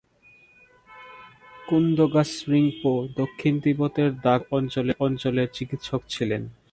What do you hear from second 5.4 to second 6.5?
চিকিৎসক ছিলেন।